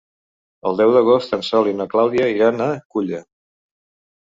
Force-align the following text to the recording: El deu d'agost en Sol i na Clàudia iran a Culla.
El 0.69 0.79
deu 0.79 0.93
d'agost 0.95 1.37
en 1.39 1.45
Sol 1.49 1.71
i 1.75 1.75
na 1.85 1.89
Clàudia 1.95 2.33
iran 2.41 2.67
a 2.71 2.75
Culla. 2.97 3.25